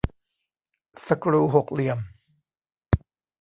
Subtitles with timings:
[1.05, 1.99] สกรูหกเหลี่ยม